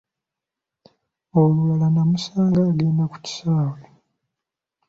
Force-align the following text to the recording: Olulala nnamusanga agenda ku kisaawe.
Olulala 1.39 1.87
nnamusanga 1.89 2.59
agenda 2.69 3.03
ku 3.11 3.17
kisaawe. 3.25 3.81